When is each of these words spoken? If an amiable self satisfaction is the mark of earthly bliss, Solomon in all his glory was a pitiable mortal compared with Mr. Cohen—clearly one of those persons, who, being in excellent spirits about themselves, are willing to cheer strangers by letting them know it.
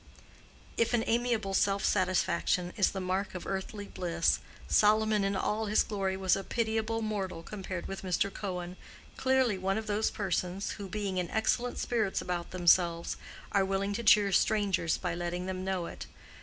If 0.77 0.95
an 0.95 1.03
amiable 1.05 1.53
self 1.53 1.85
satisfaction 1.85 2.73
is 2.75 2.89
the 2.89 2.99
mark 2.99 3.35
of 3.35 3.45
earthly 3.45 3.85
bliss, 3.85 4.39
Solomon 4.67 5.23
in 5.23 5.35
all 5.35 5.67
his 5.67 5.83
glory 5.83 6.17
was 6.17 6.35
a 6.35 6.43
pitiable 6.43 7.03
mortal 7.03 7.43
compared 7.43 7.87
with 7.87 8.01
Mr. 8.01 8.33
Cohen—clearly 8.33 9.59
one 9.59 9.77
of 9.77 9.85
those 9.85 10.09
persons, 10.09 10.71
who, 10.71 10.89
being 10.89 11.19
in 11.19 11.29
excellent 11.29 11.77
spirits 11.77 12.19
about 12.19 12.49
themselves, 12.49 13.15
are 13.51 13.63
willing 13.63 13.93
to 13.93 14.01
cheer 14.03 14.31
strangers 14.31 14.97
by 14.97 15.13
letting 15.13 15.45
them 15.45 15.63
know 15.63 15.85
it. 15.85 16.07